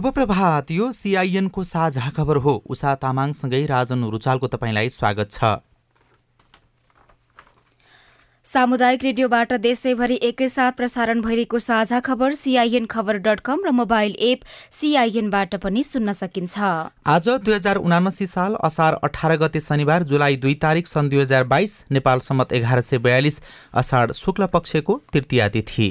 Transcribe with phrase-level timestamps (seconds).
[0.00, 5.60] शुभ प्रभात। यो सिआइएनको साझा खबर हो। उषा तामाङसँगै राजन रुचालको तपाईँलाई स्वागत छ।
[8.46, 14.48] सामुदायिक रेडियोबाट देशैभरि एकैसाथ प्रसारण भइरहेको साझा खबर सिआइएन खबर डट कम र मोबाइल एप
[14.72, 16.56] सिआइएनबाट पनि सुन्न सकिन्छ।
[17.06, 21.44] आज दुई हजार उनासी साल असार अठार गते शनिबार जुलाई दुई तारिक सन् दुई हजार
[21.52, 23.40] बाइस नेपाल सम्मत एघार सय बयालिस
[23.74, 25.90] असाढ शुक्ल पक्षको तृतीया तिथि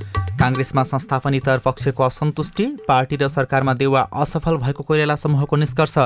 [0.41, 5.97] काङ्ग्रेसमा संस्थापनीतर पक्षको असन्तुष्टि पार्टी र सरकारमा देवा असफल भएको कोइराला समूहको निष्कर्ष।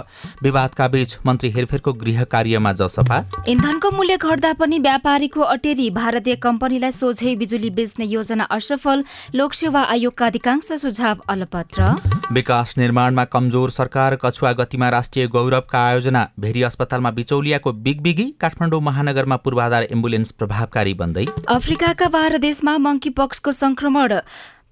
[0.43, 6.91] विवादका बीच मन्त्री हेरफेरको गृह कार्यमा जसपा इन्धनको मूल्य घट्दा पनि व्यापारीको अटेरी भारतीय कम्पनीलाई
[6.91, 9.03] सोझै बिजुली बेच्ने योजना असफल
[9.35, 11.95] लोकसेवा आयोगका अधिकांश सुझाव अलपत्र।
[12.33, 19.35] विकास निर्माणमा कमजोर सरकार कछुवा गतिमा राष्ट्रिय गौरवका आयोजना। भेरी अस्पतालमा बिचौलियाको बिगबिगी काठमाडौँ महानगरमा
[19.37, 24.19] पूर्वाधार एम्बुलेन्स प्रभावकारी बन्दै। अफ्रिकाका बाह्र देशमा मङ्की पक्सको संक्रमण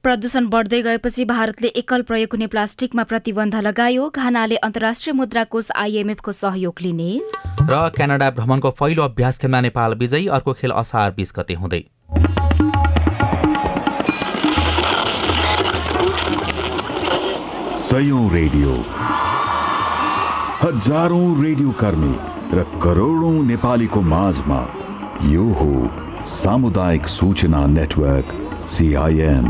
[0.03, 6.31] प्रदूषण बढ्दै गएपछि भारतले एकल प्रयोग हुने प्लास्टिकमा प्रतिबन्ध लगायो। घानाले अन्तर्राष्ट्रिय मुद्रा कोष आइएमएफको
[6.33, 7.11] सहयोग लिने।
[7.63, 11.81] र क्यानाडा भ्रमणको पहिलो अभ्यास खेलमा नेपाल विजयी अर्को खेल असार बिस गते हुँदै।
[17.87, 18.75] सयौं रेडियो।
[20.63, 22.15] हजारौं रेडियो कर्मी
[22.53, 24.61] र करोडौं नेपालीको माझमा
[25.31, 25.71] यो हो
[26.33, 28.27] सामुदायिक सूचना नेटवर्क।
[28.67, 29.45] सिआइएन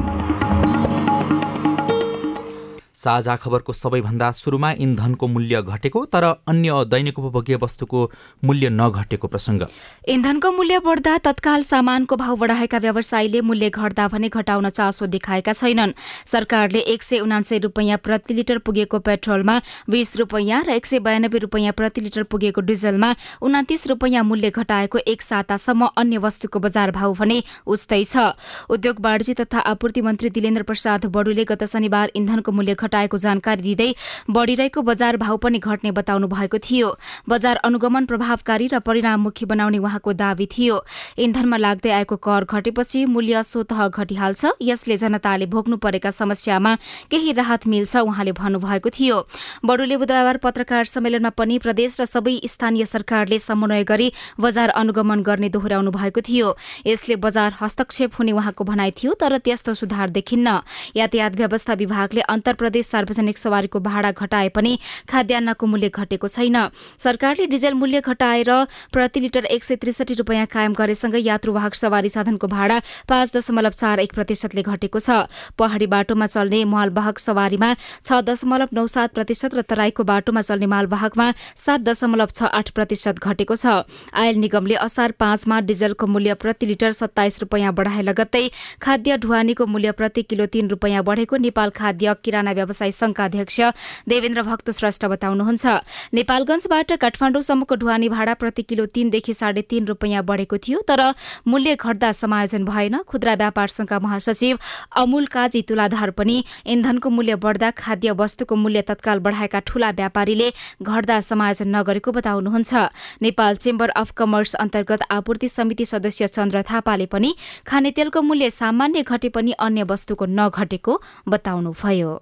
[3.04, 8.00] साझा खबरको सबैभन्दा सुरुमा इन्धनको मूल्य घटेको तर अन्य दैनिक उपभोग्य वस्तुको
[8.44, 9.68] मूल्य नघटेको प्रसङ्ग।
[10.08, 15.92] इन्धनको मूल्य बढ्दा तत्काल सामानको भाव बढाएका व्यवसायीले मूल्य घट्दा भने घटाउन चासो देखाएका छैनन्।
[16.26, 19.60] सरकारले एक सय उनान्सय रूपियाँ प्रति लिटर पुगेको पेट्रोलमा
[19.90, 24.98] बीस रूपियाँ र एक सय बयानब्बे रूपियाँ प्रति लिटर पुगेको डिजलमा उनातिस रूपियाँ मूल्य घटाएको
[25.06, 28.32] एक सातासम्म अन्य वस्तुको बजार भाव भने उस्तै छ।
[28.70, 33.90] उद्योग वाणिज्य तथा आपूर्ति मन्त्री दिलेन्द्र प्रसाद बडुले गत शनिबार इन्धनको मूल्य घटाएको जानकारी दिँदै
[34.30, 36.90] बढ़िरहेको बजार भाव पनि घट्ने बताउनु भएको थियो।
[37.26, 40.78] बजार अनुगमन प्रभावकारी र परिणाममुखी बनाउने उहाँको दावी थियो।
[41.18, 46.76] इन्धनमा लाग्दै आएको कर घटेपछि मूल्य स्वतः घटिहाल्छ। यसले जनताले भोग्नु परेका समस्यामा
[47.10, 49.18] केही राहत मिल्छ उहाँले भन्नुभएको थियो।
[49.66, 55.50] बडुले बुधबार पत्रकार सम्मेलनमा पनि प्रदेश र सबै स्थानीय सरकारले समन्वय गरी बजार अनुगमन गर्ने
[55.50, 56.48] दोहोर्याउनु भएको थियो।
[56.86, 60.62] यसले बजार हस्तक्षेप हुने उहाँको भनाइ थियो तर त्यस्तो सुधार देखिन्न।
[60.96, 64.78] यातायात व्यवस्था विभागले अन्तर प्रदेश सार्वजनिक सवारीको भाडा घटाए पनि
[65.10, 66.58] खाद्यान्नको मूल्य घटेको छैन।
[67.00, 68.52] सरकारले डिजेल मूल्य घटाएर
[68.94, 74.00] प्रति लिटर एक सय त्रिसठी रूपियाँ कायम गरेसँगै यात्रुवाहक सवारी साधनको भाडा पाँच दशमलव चार
[74.00, 75.28] एक प्रतिशतले घटेको छ।
[75.58, 81.28] पहाड़ी बाटोमा चल्ने मालवाहक सवारीमा छ दशमलव नौ सात प्रतिशत र तराईको बाटोमा चल्ने मालवाहकमा
[81.58, 86.92] सात दशमलव छ आठ प्रतिशत घटेको छ। आयल निगमले असार पाँचमा डिजलको मूल्य प्रति लिटर
[86.94, 88.46] सत्ताइस रूपियाँ बढाए लगत्तै
[88.82, 93.60] खाद्य ढुवानीको मूल्य प्रति किलो तीन रूपियाँ बढेको नेपाल खाद्य किराना व्यवसायी संघका अध्यक्ष
[94.08, 95.66] देवेन्द्र भक्त श्रेष्ठ बताउनुहुन्छ।
[96.14, 101.02] नेपालगंजबाट काठमाडौँसम्मको ढुवानी भाडा प्रति किलो तीनदेखि साढे तीन रूपियाँ बढेको थियो तर
[101.48, 104.58] मूल्य घट्दा समायोजन भएन। खुद्रा व्यापार संघका महासचिव
[104.98, 111.20] अमूल काजी तुलाधार पनि इन्धनको मूल्य बढ्दा खाद्य वस्तुको मूल्य तत्काल बढाएका ठूला व्यापारीले घट्दा
[111.22, 112.74] समायोजन नगरेको बताउनुहुन्छ।
[113.22, 117.36] नेपाल चेम्बर अफ कमर्स अन्तर्गत आपूर्ति समिति सदस्य चन्द्र थापाले पनि
[117.68, 122.22] खानेतेलको मूल्य सामान्य घटे पनि अन्य वस्तुको नघटेको बताउनुभयो।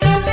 [0.00, 0.29] Thank you.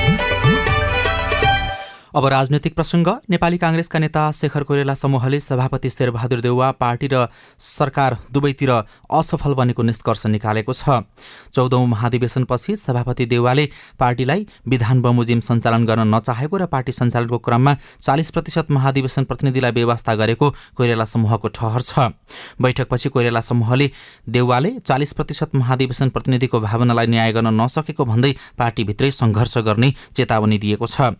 [2.17, 7.27] अब राजनैतिक प्रसङ्ग। नेपाली काङ्ग्रेसका नेता शेखर कोइराला समूहले सभापति शेरबहादुर देउवा पार्टी र
[7.61, 8.71] सरकार दुवैतिर
[9.13, 11.05] असफल बनेको निष्कर्ष निकालेको छ।
[11.53, 13.65] चौधौँ महाधिवेशनपछि सभापति देउवाले
[13.99, 20.15] पार्टीलाई विधान बमोजिम सञ्चालन गर्न नचाहेको र पार्टी सञ्चालनको क्रममा चालिस प्रतिशत महाधिवेशन प्रतिनिधिलाई व्यवस्था
[20.17, 22.09] गरेको कोइराला समूहको ठहर छ।
[22.57, 23.91] बैठकपछि कोइराला समूहले
[24.25, 30.87] देउवाले चालिस प्रतिशत महाधिवेशन प्रतिनिधिको भावनालाई न्याय गर्न नसकेको भन्दै पार्टीभित्रै सङ्घर्ष गर्ने चेतावनी दिएको
[30.87, 31.13] छ।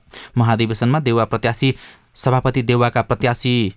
[0.92, 1.74] महाधिवेशनमा देउवा प्रत्याशी
[2.16, 3.74] सभापति देउवाका प्रत्याशी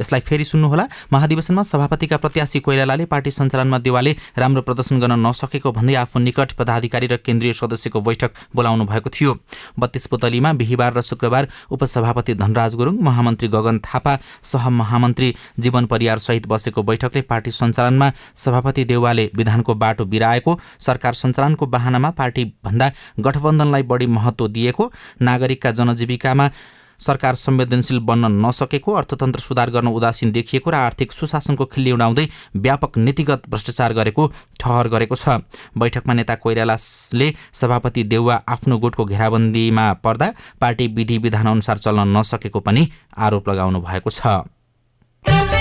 [0.00, 5.94] यसलाई फेरि सुन्नुहोला। महाधिवेशनमा सभापतिका प्रत्याशी कोइरालाले पार्टी सञ्चालनमा देवाले राम्रो प्रदर्शन गर्न नसकेको भन्दै
[5.94, 9.36] आफू निकट पदाधिकारी र केन्द्रीय सदस्यको बैठक बोलाउनु भएको थियो।
[9.78, 16.46] बत्तीस पुतलीमा बिहिबार र शुक्रबार उपसभापति धनराज गुरुङ महामन्त्री गगन थापा सहमहामन्त्री जीवन परियार सहित
[16.46, 24.06] बसेको बैठकले पार्टी सञ्चालनमा सभापति देउवाले विधानको बाटो बिराएको सरकार सञ्चालनको बाहनामा पार्टीभन्दा गठबन्धनलाई बढी
[24.08, 24.90] महत्त्व दिएको
[25.22, 26.48] नागरिकका जनजीविकामा
[26.98, 32.26] सरकार संवेदनशील बन्न नसकेको अर्थतन्त्र सुधार गर्न उदासीन देखिएको र आर्थिक सुशासनको खिल्ली उडाउँदै
[32.56, 34.26] व्यापक नीतिगत भ्रष्टाचार गरेको
[34.60, 35.40] ठहर गरेको छ।
[35.78, 42.60] बैठकमा नेता कोइरालाले सभापति देउवा आफ्नो गुटको घेराबन्दीमा पर्दा पार्टी विधि विधान अनुसार चल्न नसकेको
[42.60, 42.88] पनि
[43.18, 45.53] आरोप लगाउनु भएको छ।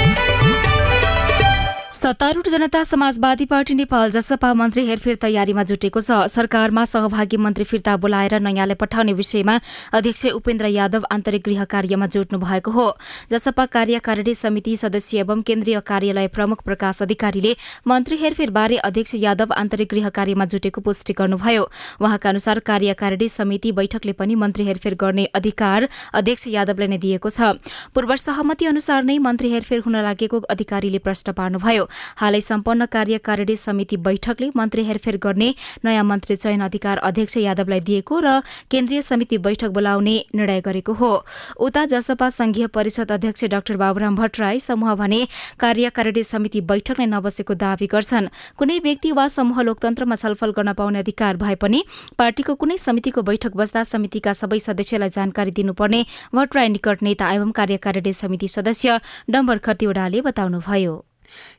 [2.03, 7.95] सत्तारूढ जनता समाजवादी पार्टी नेपाल जसपा मन्त्री हेरफेर तयारीमा जुटेको छ। सरकारमा सहभागी मन्त्री फिर्ता
[7.95, 9.55] बोलाएर नयाँलाई पठाउने विषयमा
[9.95, 12.87] अध्यक्ष उपेन्द्र यादव आन्तरिक गृह कार्यमा जुट्नु भएको हो।
[13.31, 17.55] जसपा कार्यकारिणी समिति सदस्य एवं केन्द्रीय कार्यालय प्रमुख प्रकाश अधिकारीले
[17.87, 21.63] मन्त्री हेरफेरबारे अध्यक्ष यादव आन्तरिक गृह कार्यमा जुटेको पुष्टि गर्नुभयो।
[22.03, 27.55] उहाँका अनुसार कार्यकारिणी समिति बैठकले पनि मन्त्री हेरफेर गर्ने अधिकार अध्यक्ष यादवलाई नै दिएको छ।
[27.95, 33.97] पूर्व सहमति अनुसार नै मन्त्री हेरफेर हुन लागेको अधिकारीले प्रश्न पार्नुभयो। हालै सम्पन्न कार्यकारिणी समिति
[33.99, 35.53] बैठकले मन्त्री हेरफेर गर्ने
[35.85, 38.39] नयाँ मन्त्री चयन अधिकार अध्यक्ष यादवलाई दिएको र
[38.71, 41.11] केन्द्रीय समिति बैठक बोलाउने निर्णय गरेको हो।
[41.59, 45.21] उता जसपा संघीय परिषद अध्यक्ष डाक्टर बाबुराम भट्टराई समूह भने
[45.59, 50.99] कार्यकारिणी समिति बैठक नै नबसेको दावी गर्छन्। कुनै व्यक्ति वा समूह लोकतन्त्रमा छलफल गर्न पाउने
[50.99, 51.83] अधिकार भए पनि
[52.17, 56.05] पार्टीको कुनै समितिको बैठक बस्दा समितिका सबै सदस्यलाई जानकारी दिनुपर्ने
[56.35, 58.99] भट्टराई निकट नेता एवं कार्यकारिणी समिति सदस्य
[59.29, 60.93] डम्बर खतिवड़ाले बताउनुभयो।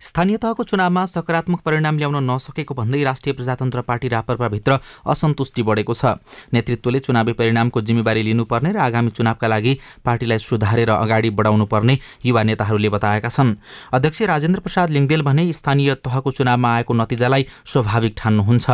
[0.01, 6.05] स्थानीय तहको चुनावमा सकारात्मक परिणाम ल्याउन नसकेको भन्दै राष्ट्रिय प्रजातन्त्र पार्टी रापरपाभित्र असन्तुष्टि बढेको छ।
[6.53, 9.73] नेतृत्वले चुनावी परिणामको जिम्मेवारी लिनुपर्ने र आगामी चुनावका लागि
[10.05, 13.55] पार्टीलाई सुधारेर अगाडि बढाउनु पर्ने युवा नेताहरूले बताएका छन्।
[13.93, 18.67] अध्यक्ष राजेन्द्र प्रसाद लिङ्गदेल भने स्थानीय तहको चुनावमा आएको नतिजालाई स्वाभाविक ठान्नुहुन्छ।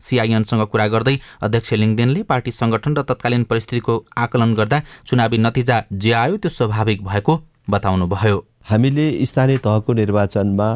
[0.00, 6.12] सिआइएनसँग कुरा गर्दै अध्यक्ष लिङ्गदेनले पार्टी सङ्गठन र तत्कालीन परिस्थितिको आकलन गर्दा चुनावी नतिजा जे
[6.12, 7.34] आयो त्यो स्वाभाविक भएको
[7.70, 10.68] बताउनुभयो। हामीले स्थानीय तहको निर्वाचनमा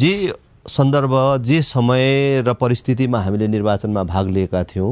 [0.00, 0.12] जे
[0.68, 4.90] सन्दर्भ जे समय र परिस्थितिमा हामीले निर्वाचनमा भाग लिएका थियौँ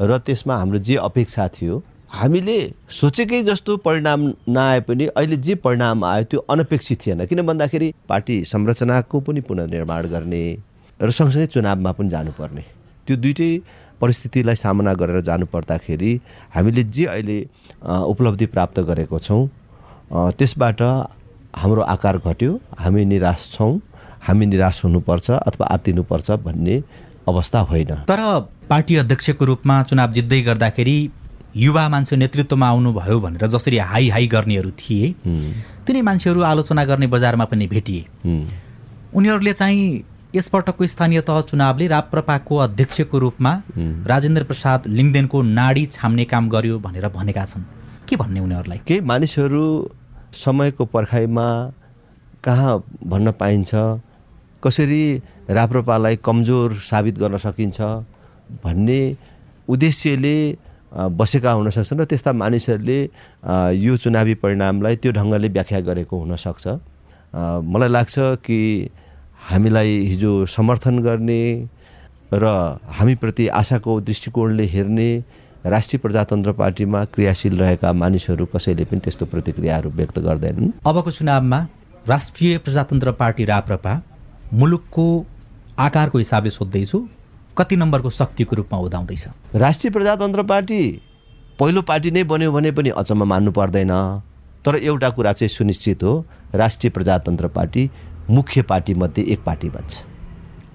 [0.00, 2.58] र त्यसमा हाम्रो जे अपेक्षा थियो हामीले
[3.00, 8.44] सोचेकै जस्तो परिणाम नआए पनि अहिले जे परिणाम आयो त्यो अनपेक्षित थिएन। किन भन्दाखेरि पार्टी
[8.44, 10.44] संरचनाको पनि पुनर्निर्माण गर्ने
[11.00, 12.64] र सँगसँगै चुनावमा पनि जानुपर्ने।
[13.06, 13.50] त्यो दुइटै
[14.00, 16.12] परिस्थितिलाई सामना गरेर जानु पर्दाखेरि
[16.54, 17.38] हामीले जे अहिले
[17.86, 19.42] उपलब्धि प्राप्त गरेको छौँ
[20.38, 20.82] त्यसबाट
[21.54, 23.72] हाम्रो आकार घट्यो हामी निराश छौँ
[24.22, 26.76] हामी निराश हुनुपर्छ अथवा आत्तिनुपर्छ भन्ने
[27.28, 28.20] अवस्था होइन। तर
[28.70, 30.96] पार्टी अध्यक्षको रूपमा चुनाव जित्दै गर्दाखेरि
[31.56, 35.14] युवा मान्छे नेतृत्वमा आउनुभयो भनेर जसरी हाई हाई गर्नेहरू थिए
[35.86, 38.04] तिनै मान्छेहरू आलोचना गर्ने बजारमा पनि भेटिए।
[39.14, 40.02] उनीहरूले चाहिँ
[40.34, 43.52] यसपटकको स्थानीय तह चुनावले राप्रपाको अध्यक्षको रूपमा
[44.06, 47.62] राजेन्द्र प्रसाद लिङ्गदेनको नाडी छाम्ने काम गर्यो भनेर भनेका छन्।
[48.08, 48.80] के भन्ने उनीहरूलाई?
[48.86, 49.64] केही मानिसहरू
[50.34, 51.46] समयको पर्खाइमा
[52.44, 52.72] कहाँ
[53.06, 53.70] भन्न पाइन्छ?
[54.64, 55.04] कसरी
[55.50, 57.80] राप्रपालाई कमजोर साबित गर्न सकिन्छ?
[58.64, 59.00] भन्ने
[59.68, 60.36] उद्देश्यले
[60.94, 62.98] बसेका हुन सक्छन् र त्यस्ता मानिसहरूले
[63.76, 66.64] यो चुनावी परिणामलाई त्यो ढङ्गले व्याख्या गरेको हुनसक्छ
[67.66, 68.14] मलाई लाग्छ
[68.46, 68.60] कि
[69.50, 71.42] हामीलाई हिजो समर्थन गर्ने
[72.32, 72.44] र
[72.98, 75.10] हामीप्रति आशाको दृष्टिकोणले हेर्ने
[75.64, 81.60] राष्ट्रिय प्रजातन्त्र पार्टीमा क्रियाशील रहेका मानिसहरू कसैले पनि त्यस्तो प्रतिक्रियाहरू व्यक्त गर्दैनन्। अबको चुनावमा
[82.08, 83.92] राष्ट्रिय प्रजातन्त्र पार्टी राप्रपा
[84.52, 85.06] मुलुकको
[85.78, 86.98] आकारको हिसाबले सोध्दैछु
[87.58, 89.24] कति नम्बरको शक्तिको रूपमा उदाउँदैछ?
[89.56, 90.80] राष्ट्रिय प्रजातन्त्र पार्टी
[91.58, 93.92] पहिलो पार्टी नै बन्यो भने पनि अचम्म मान्नु पर्दैन।
[94.64, 96.12] तर एउटा कुरा चाहिँ सुनिश्चित हो
[96.54, 97.90] राष्ट्रिय प्रजातन्त्र पार्टी
[98.30, 100.13] मुख्य पार्टीमध्ये एक पार्टी बन्छ।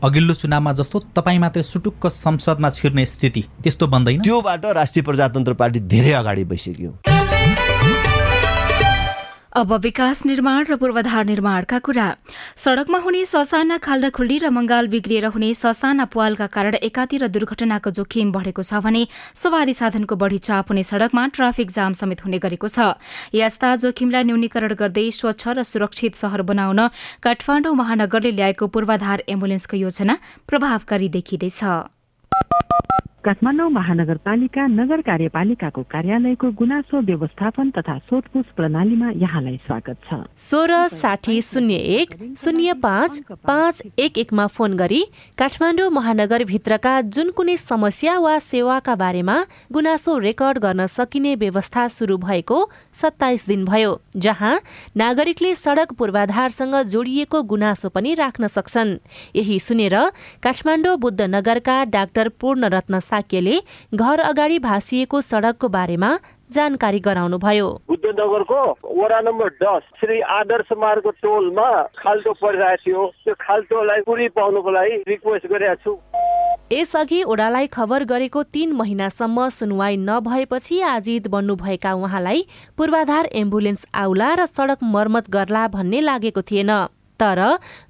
[0.04, 5.80] अघिल्लो चुनावमा जस्तो तपाईँ मात्रै सुटुक्क संसदमा छिर्ने स्थिति त्यस्तो बन्दैन। त्योबाट राष्ट्रिय प्रजातन्त्र पार्टी
[5.92, 6.92] धेरै अगाडि भइसक्यो
[9.52, 12.08] अब विकास निर्माण र पूर्वाधार निर्माणका कुरा।
[12.56, 18.62] सड़कमा हुने ससाना खाल्डाखुल्डी र मंगाल बिग्रिएर हुने ससाना पुवालका कारण एकातिर दुर्घटनाको जोखिम बढ़ेको
[18.62, 22.94] छ भने सवारी साधनको बढ़ी चाप हुने सड़कमा ट्राफिक जाम समेत हुने गरेको छ।
[23.34, 26.94] यस्ता जोखिमलाई न्यूनीकरण गर्दै स्वच्छ र सुरक्षित शहर बनाउन
[27.26, 30.14] काठमाडौँ महानगरले ल्याएको पूर्वाधार एम्बुलेन्सको योजना
[30.46, 31.62] प्रभावकारी देखिँदैछ।
[33.20, 41.42] काठमाडौँ महानगरपालिका नगर कार्यपालिकाको कार्यालयको गुनासो व्यवस्थापन तथा सोधपुछ प्रणालीमा यहाँलाई स्वागत छ। सोह्र साठी
[41.44, 45.04] शून्य एक शून्य पाँच पाँच एक एकमा फोन गरी
[45.38, 49.36] काठमाडौँ महानगरभित्रका जुन कुनै समस्या वा सेवाका बारेमा
[49.74, 52.64] गुनासो रेकर्ड गर्न सकिने व्यवस्था सुरु भएको
[53.02, 54.54] सत्ताइस दिन भयो जहाँ
[54.96, 58.98] नागरिकले सड़क पूर्वाधारसँग जोडिएको गुनासो पनि राख्न सक्छन्।
[59.36, 60.00] यही सुनेर
[60.44, 63.62] काठमाडौँ बुद्ध नगरका डाक्टर पूर्ण रत्न साक्यले
[63.96, 66.18] घर अगाडि भाँसिएको सड़कको बारेमा
[66.52, 68.62] जानकारी गराउनुभयो। बुद्धनगरको
[69.00, 74.96] वडा नम्बर दस श्री आदर्श मार्ग टोलमा खाल्टो परिरहेको थियो। त्यो खाल्टोलाई पुरी पाउनुको लागि
[75.08, 75.98] रिक्वेस्ट गरेको छु।
[76.72, 82.46] यसअघि ओडालाई खबर गरेको तीन महिनासम्म सुनवाई नभएपछि आजित बन्नुभएका उहाँलाई
[82.78, 86.72] पूर्वाधार एम्बुलेन्स आउला र सड़क मर्मत गर्ला भन्ने लागेको थिएन।
[87.22, 87.40] तर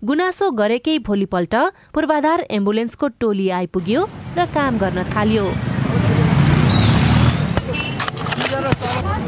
[0.05, 1.55] गुनासो गरेकै भोलिपल्ट
[1.95, 4.01] पूर्वाधार एम्बुलेन्सको टोली आइपुग्यो
[4.37, 5.45] र काम गर्न थाल्यो।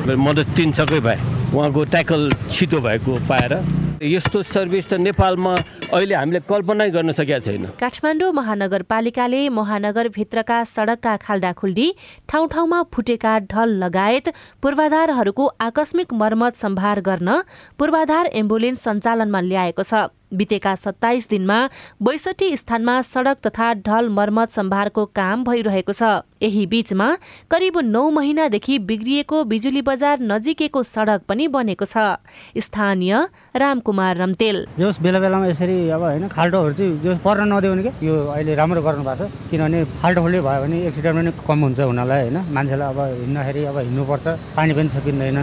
[0.08, 1.17] म त तिन सकै भए।
[1.53, 3.53] उहाँको ट्याकल छिटो भएको पाएर
[4.01, 5.53] यस्तो सर्भिस त नेपालमा
[5.93, 11.88] अहिले हामीले कल्पनै गर्न सकेका छैन। काठमाडौँ महानगरपालिकाले महानगरभित्रका सड़कका खाल्डाखुल्डी
[12.25, 17.29] ठाउँ ठाउँमा फुटेका ढल लगायत पूर्वाधारहरूको आकस्मिक मर्मत सम्भार गर्न
[17.77, 21.60] पूर्वाधार एम्बुलेन्स सञ्चालनमा ल्याएको छ। बितेका सत्ताइस दिनमा
[22.01, 27.07] बैसठी स्थानमा सड़क तथा ढल मर्मत सम्भारको काम भइरहेको छ। यही बीचमा
[27.51, 32.17] करिब नौ महिनादेखि बिग्रिएको बिजुली बजार नजिकैको सड़क पनि बनेको छ।
[32.57, 33.13] स्थानीय
[33.55, 37.91] रामकुमार रम्तेल। जोस् बेला बेलामा यसरी अब होइन खाल्टोहरू चाहिँ जो पर्न नदियो भने कि?
[38.07, 41.79] यो अहिले राम्रो गर्नु भएको छ। किनभने फाल्टो फुल्टै भयो भने एक्सिडेन्ट पनि कम हुन्छ
[41.79, 45.39] हुनलाई होइन। मान्छेलाई अब हिँड्दाखेरि अब हिँड्नुपर्छ पानी पनि सकिँदैन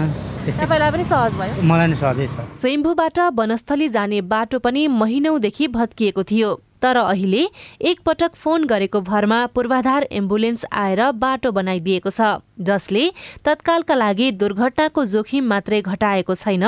[0.49, 1.52] तपाईँलाई पनि सहज भयो?
[1.62, 6.50] मलाई नि सहजै छ। स्वयम्भूबाट वनस्थली जाने बाटो पनि महिनौदेखि भत्किएको थियो।
[6.82, 7.44] तर अहिले
[7.82, 12.20] एकपटक फोन गरेको भरमा पूर्वाधार एम्बुलेन्स आएर बाटो बनाइदिएको छ
[12.61, 13.04] जसले
[13.44, 16.64] तत्कालका लागि दुर्घटनाको जोखिम मात्रै घटाएको छैन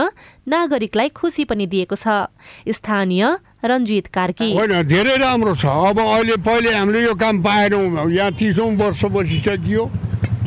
[0.48, 2.26] नागरिकलाई खुसी पनि दिएको छ।
[2.70, 3.22] स्थानीय
[3.64, 8.70] रञ्जित कार्की। होइन धेरै राम्रो छ। अब अहिले पहिले हामीले यो काम पाएनौँ। यहाँ तिसौँ
[8.76, 9.84] वर्ष बसिसकियो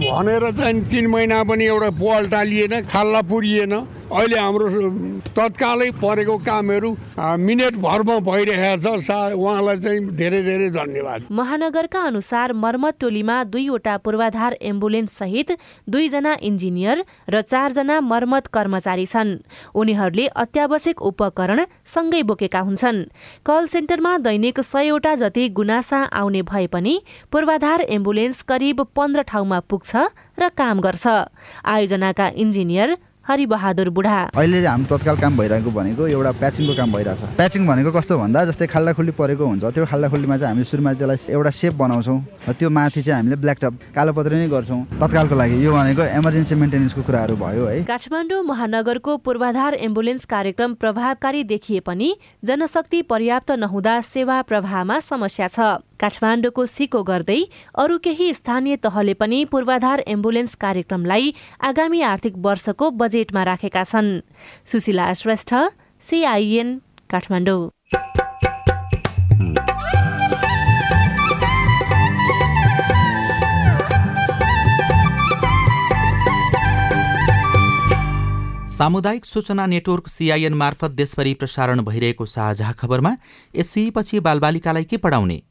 [0.03, 3.74] भनेर चाहिँ तिन महिना पनि एउटा पाल टालिएन खाल्ला पुरिएन।
[4.13, 4.67] अहिले हाम्रो
[5.34, 13.38] तत्कालै परेको कामहरू मिनटभरमा भइरहेको छ। उहाँलाई चाहिँ धेरै धेरै धन्यवाद। महानगरका अनुसार मर्मत टोलीमा
[13.50, 15.51] दुईवटा पूर्वाधार एम्बुलेन्स सहित
[15.89, 19.32] दुईजना इन्जिनियर र चारजना मर्मत कर्मचारी छन्।
[19.74, 23.03] उनीहरूले अत्यावश्यक उपकरण सँगै बोकेका हुन्छन्।
[23.46, 26.93] कल सेन्टरमा दैनिक सयवटा जति गुनासा आउने भए पनि
[27.32, 29.91] पूर्वाधार एम्बुलेन्स करिब पन्ध्र ठाउँमा पुग्छ
[30.39, 31.05] र काम गर्छ।
[31.65, 37.62] आयोजनाका इन्जिनियर हरिबहादुर बुढा। अहिले हाम्रो तत्काल काम भइरहेको भनेको एउटा प्याचिङको काम भइरहेछ। प्याचिङ
[37.68, 41.74] भनेको कस्तो भन्दा जस्तै खाल्डाखुल्डी परेको हुन्छ। त्यो खाल्डाखुल्डीमा चाहिँ हामी सुरुमा त्यसलाई एउटा सेप
[41.74, 45.72] बनाउँछौँ र त्यो माथि चाहिँ हामीले ब्ल्याक टप कालो पत्र नै गर्छौँ। तत्कालको लागि यो
[45.72, 52.10] भनेको इमर्जेन्सी मेन्टेनेन्सको कुराहरू भयो है। काठमाडौँ महानगरको पूर्वाधार एम्बुलेन्स कार्यक्रम प्रभावकारी देखिए पनि
[52.44, 55.60] जनशक्ति पर्याप्त नहुँदा सेवा प्रवाहमा समस्या छ।
[56.03, 57.41] काठमाडौँको सिको गर्दै
[57.79, 61.33] अरू केही स्थानीय तहले पनि पूर्वाधार एम्बुलेन्स कार्यक्रमलाई
[61.63, 64.10] आगामी आर्थिक वर्षको बजेटमा राखेका छन्।
[64.65, 65.53] सुशीला श्रेष्ठ
[66.07, 67.62] सिआइएन काठमाडौँ।
[78.74, 83.15] सामुदायिक सूचना नेटवर्क सिआइएन मार्फत देशभरि प्रसारण भइरहेको साझा खबरमा
[83.55, 85.41] यसुईपछि बालबालिकालाई के पढाउने?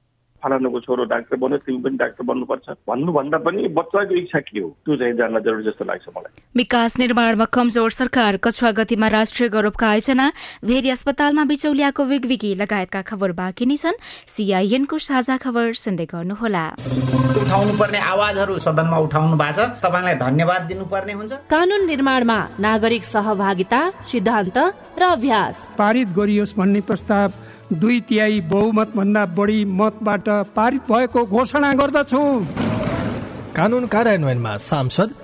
[0.42, 4.68] फलानुको छोरो डाक्टर बन्यो तिमी पनि डाक्टर बन्नुपर्छ। भन्नुभन्दा पनि बच्चाको इच्छा के हो?
[4.84, 9.86] त्यो चाहिँ जान्न जरुरी जस्तो लाग्छ मलाई। विकास निर्माणमा कमजोर सरकार कछुवा गतिमा राष्ट्रिय गौरवका
[9.88, 10.26] आयोजना
[10.64, 16.64] भेरी अस्पतालमा बिचौलियाको विगविगी लगायतका खबर बाँकी नै छन्। सिआइएनको साझा खबर सुन्दै गर्नुहोला।
[17.42, 23.80] उठाउनु पर्ने आवाजहरू सदनमा उठाउनु भएको छ। तपाईँलाई धन्यवाद दिनुपर्ने हुन्छ। कानून निर्माणमा नागरिक सहभागिता
[24.10, 24.58] सिद्धान्त
[24.98, 27.28] र अभ्यास। पारित गरियोस् भन्ने प्रस्ताव
[27.72, 32.20] दुई तिहाई बहुमत भन्दा बढी मतबाट पारित भएको घोषणा गर्दछु।
[33.56, 35.10] कानून कार्यान्वयनमा सांसद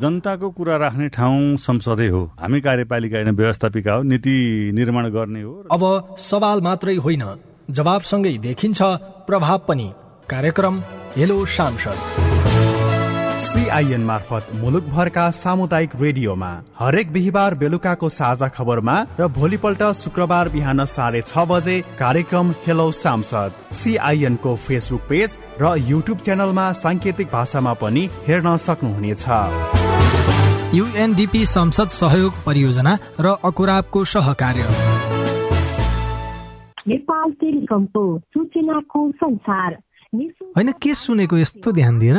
[0.00, 4.36] जनताको कुरा राख्ने ठाउँ संसदै हो। हामी कार्यपालिका होइन व्यवस्थापिका हो नीति
[4.74, 7.24] निर्माण गर्ने हो अब सवाल मात्रै होइन
[7.70, 8.78] जवाबसँगै देखिन्छ
[9.26, 9.88] प्रभाव पनि।
[10.28, 10.82] कार्यक्रम
[11.16, 12.35] हेलो सांसद।
[13.56, 16.48] सिआइएन मार्फत मुलुकभरका सामुदायिक रेडियोमा
[16.78, 23.52] हरेक बिहिबार बेलुकाको साझा खबरमा र भोलिपल्ट शुक्रबार बिहान साढे छ बजे कार्यक्रम हेलो सांसद
[23.72, 29.24] सिआइएनको फेसबुक पेज र युट्युब च्यानलमा साङ्केतिक भाषामा पनि हेर्न सक्नुहुनेछ।
[30.74, 34.64] युएनडिपी संसद सहयोग परियोजना र अकुराबको सहकार्य।
[36.88, 39.82] नेपाल टेलिकमको सूचनाको संसार।
[40.56, 42.18] होइन के सुनेको यस्तो ध्यान दिएर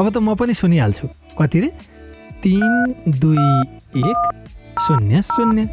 [0.00, 1.06] अब त म पनि सुनिहाल्छु।
[1.38, 1.68] कति रे?
[2.42, 3.46] तिन दुई
[4.02, 4.20] एक
[4.80, 5.68] शून्य शून्य।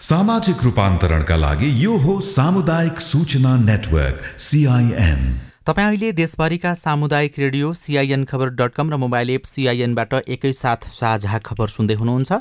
[0.00, 5.20] सामाजिक रूपान्तरणका लागि यो हो सामुदायिक सूचना नेटवर्क सिआइएन
[5.66, 11.38] तपाईँ अहिले देशभरिका सामुदायिक रेडियो सिआइएन खबर डट कम र मोबाइल एप सिआइएनबाट एकैसाथ साझा
[11.40, 12.32] खबर सुन्दै हुनुहुन्छ।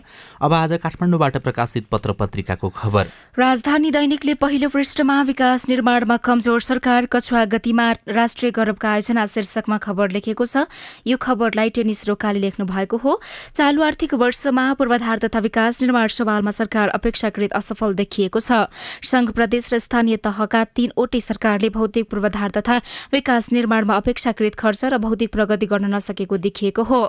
[0.44, 3.08] अब आज काठमाडौँबाट प्रकाशित पत्र पत्रिकाको खबर।
[3.40, 10.12] राजधानी दैनिकले पहिलो पृष्ठमा विकास निर्माणमा कमजोर सरकार कछुवा गतिमा राष्ट्रिय गौरवका आयोजना शीर्षकमा खबर
[10.12, 10.68] लेखेको छ।
[11.08, 13.20] यो खबरलाई टेनिस रोकाले लेख्नु भएको हो।
[13.56, 18.68] चालु आर्थिक वर्षमा पूर्वाधार तथा विकास निर्माण सवालमा सरकार अपेक्षाकृत असफल देखिएको छ।
[19.00, 22.80] संघ प्रदेश र स्थानीय तहका तीनवटै सरकारले भौतिक पूर्वाधार तथा
[23.14, 27.02] विकास निर्माणमा अपेक्षाकृत खर्च र भौतिक प्रगति गर्न नसकेको देखिएको हो।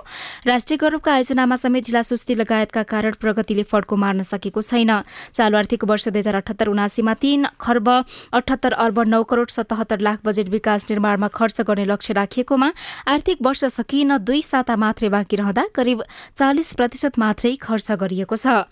[0.45, 4.91] राष्ट्रिय गौरवका आयोजनामा समेत ढिला सुस्ती लगायतका कारण प्रगतिले फड्को मार्न सकेको छैन।
[5.33, 10.19] चालु आर्थिक वर्ष दुई हजार अठहत्तर उनासीमा तीन खर्ब अठहत्तर अर्ब नौ करोड़ सतहत्तर लाख
[10.25, 12.71] बजेट विकास निर्माणमा खर्च गर्ने लक्ष्य राखिएकोमा
[13.07, 16.03] आर्थिक वर्ष सकिन दुई साता मात्रै बाँकी रहँदा करिब
[16.37, 18.69] चालिस प्रतिशत मात्रै खर्च गरिएको छ।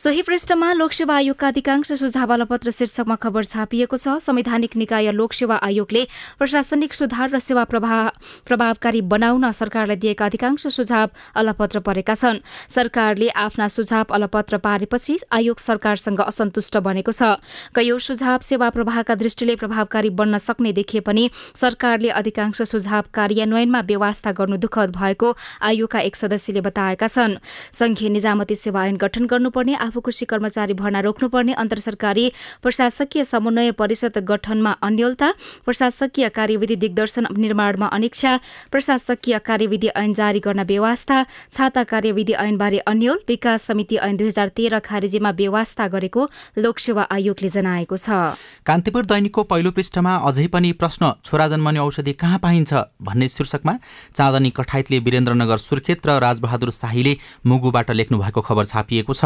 [0.00, 6.04] सोही पृष्ठमा लोकसेवा आयोगका अधिकांश सुझाव पत्र शीर्षकमा खबर छापिएको छ। संवैधानिक निकाय लोकसेवा आयोगले
[6.40, 12.40] प्रशासनिक सुधार र सेवा प्रभावकारी बनाउन सरकारलाई दिएका अधिकांश सुझाव अलपत्र परेका छन्।
[12.72, 17.36] सरकारले आफ्ना सुझाव अलपत्र पारेपछि आयोग सरकारसँग असन्तुष्ट बनेको छ।
[17.76, 21.28] कैयौं सुझाव सेवा प्रवाहका दृष्टिले प्रभावकारी बन्न सक्ने देखिए पनि
[21.60, 27.36] सरकारले अधिकांश सुझाव कार्यान्वयनमा व्यवस्था गर्नु दुःखद भएको आयोगका एक सदस्यले बताएका छन्।
[27.76, 32.26] संघीय निजामती सेवा ऐन गठन गर्नुपर्ने आफूकुशी कर्मचारी भर्ना रोक्नुपर्ने अन्तर सरकारी
[32.62, 35.28] प्रशासकीय समन्वय परिषद गठनमा अन्यलता
[35.66, 38.36] प्रशासकीय कार्यविधि दिग्दर्शन निर्माणमा अनिक्षा
[38.70, 41.18] प्रशासकीय कार्यविधि ऐन जारी गर्न व्यवस्था
[41.50, 47.48] छाता कार्यविधि ऐनबारे अन्यल विकास समिति ऐन दुई हजार तेह्र खारेजीमा व्यवस्था गरेको लोकसेवा आयोगले
[47.50, 52.72] जनाएको छ। कान्तिपुर दैनिकको पहिलो पृष्ठमा अझै पनि प्रश्न छोरा जन्मने औषधि कहाँ पाइन्छ?
[53.02, 53.74] भन्ने शीर्षकमा
[54.14, 59.24] चाँदनी कठाइतले वीरेन्द्रनगर सुर्खेत र राजबहादुर शाहीले मुगुबाट लेख्नु भएको खबर छापिएको छ।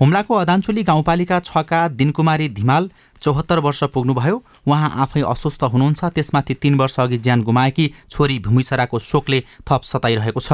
[0.00, 2.90] हुम्लाको अदानचोली गाउँपालिका छका दिनकुमारी धिमाल
[3.22, 8.98] चौहत्तर वर्ष पुग्नुभयो। उहाँ आफै अस्वस्थ हुनुहुन्छ। त्यसमाथि तीन वर्ष अघि ज्यान गुमाएकी छोरी भूमिसराको
[9.00, 10.52] शोकले थप सताइरहेको छ।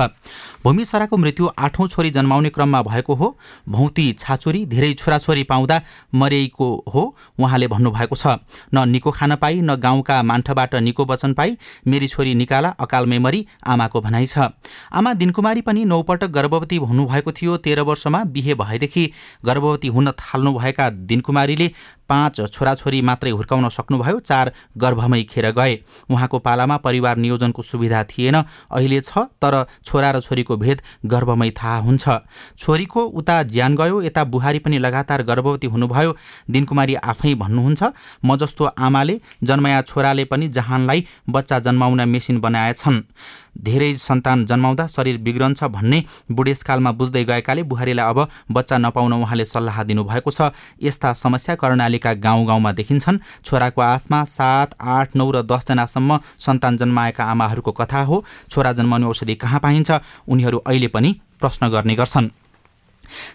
[0.64, 3.36] भूमिसराको मृत्यु आठौँ छोरी जन्माउने क्रममा भएको हो।
[3.68, 5.80] भौती छाचोरी धेरै छोराछोरी पाउँदा
[6.14, 7.02] मरेको हो
[7.38, 8.26] उहाँले भन्नुभएको छ।
[8.74, 13.46] न निको खान पाई न गाउँका मान्ठबाट निको वचन पाई। मेरी छोरी निकाला अकालमै मरी
[13.66, 14.50] आमाको भनाइ छ।
[14.92, 19.10] आमा दिनकुमारी पनि नौपटक गर्भवती हुनुभएको थियो। तेह्र वर्षमा बिहे भएदेखि
[19.44, 21.70] गर्भवती हुन थाल्नुभएका दिनकुमारीले
[22.12, 25.74] पाँच छोराछोरी मात्रै हुर्काउन सक्नुभयो। चार गर्भमै खेर गए।
[26.10, 28.36] उहाँको पालामा परिवार नियोजनको सुविधा थिएन।
[28.68, 32.04] अहिले छ तर छोरा र छोरीको भेद गर्भमै थाहा हुन्छ।
[32.58, 36.16] छोरीको उता ज्यान गयो यता बुहारी पनि लगातार गर्भवती हुनुभयो।
[36.50, 37.82] दिनकुमारी आफै भन्नुहुन्छ
[38.24, 43.02] म जस्तो आमाले जन्मया छोराले पनि जहानलाई बच्चा जन्माउन मेसिन बनाएछन्।
[43.56, 49.82] धेरै सन्तान जन्माउँदा शरीर बिग्रन्छ भन्ने बुढेसकालमा बुझ्दै गएकाले बुहारीलाई अब बच्चा नपाउन उहाँले सल्लाह
[49.84, 55.42] दिनुभएको छ। यस्ता समस्या कर्णाली गाउँपालिका गाउँ गाउँमा देखिन्छन्। छोराको आसमा सात आठ नौ र
[55.42, 59.90] दसजनासम्म सन्तान जन्माएका आमाहरूको कथा हो। छोरा जन्माउने औषधि कहाँ पाइन्छ?
[60.28, 62.28] उनीहरू अहिले पनि प्रश्न गर्ने गर्छन्।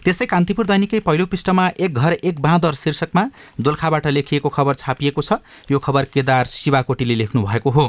[0.04, 3.22] त्यस्तै कान्तिपुर दैनिकै पहिलो पृष्ठमा एक घर एक बाँदर शीर्षकमा
[3.60, 5.32] दोलखाबाट लेखिएको खबर छापिएको छ।
[5.70, 7.86] यो खबर केदार शिवाकोटीले लेख्नु भएको हो।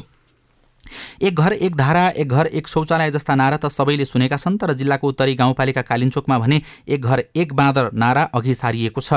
[1.21, 4.73] एक घर एक धारा एक घर एक शौचालय जस्ता नारा त सबैले सुनेका छन् तर
[4.73, 9.13] जिल्लाको उत्तरी गाउँपालिका कालिन्चोकमा भने एक घर एक बाँदर नारा अघि सारिएको छ।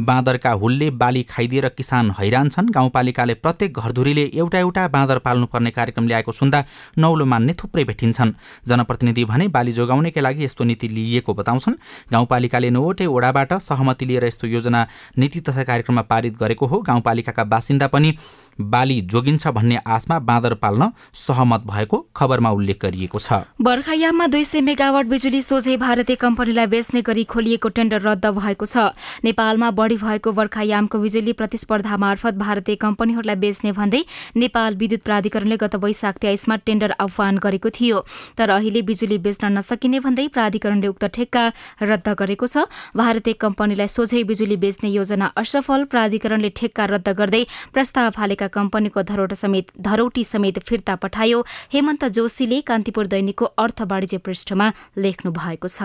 [0.00, 6.06] बाँदरका हुलले बाली खाइदिएर किसान हैरान छन्। गाउँपालिकाले प्रत्येक घरधुरीले एउटा एउटा बाँदर पाल्नुपर्ने कार्यक्रम
[6.06, 6.64] ल्याएको सुन्दा
[6.98, 8.32] नौलो मान्ने थुप्रै भेटिन्छन्।
[8.68, 11.74] जनप्रतिनिधि भने बाली जोगाउनेका लागि यस्तो नीति लिइएको बताउँछन्।
[12.12, 14.86] गाउँपालिकाले नौवटै ओडाबाट सहमति लिएर यस्तो योजना
[15.18, 18.14] नीति तथा कार्यक्रममा पारित गरेको हो। गाउँपालिकाका बासिन्दा पनि
[18.58, 24.60] बाली जोगिन्छ भन्ने आशमा बाँदर पाल्न सहमत भएको खबरमा उल्लेख गरिएको छ। बर्खायाममा दुई सय
[24.60, 28.76] मेगावाट बिजुली सोझै भारतीय कम्पनीलाई बेच्ने गरी खोलिएको टेन्डर रद्द भएको छ।
[29.24, 34.02] नेपालमा बढी भएको बर्खायामको बिजुली प्रतिस्पर्धा मार्फत भारतीय कम्पनीहरूलाई बेच्ने भन्दै
[34.36, 38.04] नेपाल विद्युत प्राधिकरणले गत वैशाख तेइसमा टेन्डर आह्वान गरेको थियो।
[38.38, 41.44] तर अहिले बिजुली बेच्न नसकिने भन्दै प्राधिकरणले उक्त ठेक्का
[41.82, 42.64] रद्द गरेको छ।
[42.96, 49.32] भारतीय कम्पनीलाई सोझै बिजुली बेच्ने योजना असफल प्राधिकरणले ठेक्का रद्द गर्दै प्रस्ताव हालेका कम्पनीको धरोट
[49.34, 55.82] समेत धरौटी समेत फिर्ता पठायो। हेमन्त जोशीले कान्तिपुर दैनिकको अर्थ वाणिज्य पृष्ठमा लेख्नु भएको छ।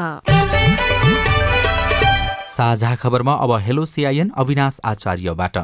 [2.52, 5.58] साझा खबरमा अब हेलो सिआइएन अविनाश आचार्यबाट।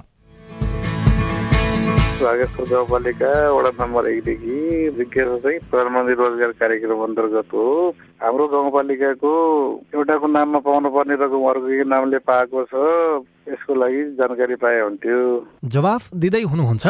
[2.18, 4.58] भागेश्वर गाउँपालिका वडा नम्बर एकदेखि
[4.98, 7.66] जिज्ञासा चाहिँ प्रधानमन्त्री रोजगार कार्यक्रम अन्तर्गत हो।
[8.22, 9.32] हाम्रो गाउँपालिकाको
[9.94, 12.74] एउटाको नाममा पाउनु पर्ने रकम अर्को नामले पाएको छ
[13.48, 15.20] यसको लागि जानकारी पाए हुन्थ्यो।
[15.74, 16.86] जवाफ दिँदै हुनुहुन्छ